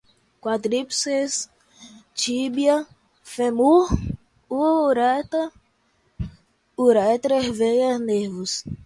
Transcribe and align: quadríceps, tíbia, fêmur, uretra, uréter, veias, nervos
quadríceps, 0.43 1.35
tíbia, 2.19 2.75
fêmur, 3.33 3.85
uretra, 4.59 5.45
uréter, 6.85 7.43
veias, 7.59 7.99
nervos 8.07 8.51